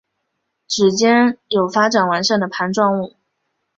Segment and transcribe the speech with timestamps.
[0.67, 3.13] 趾尖有发展完善的盘状物。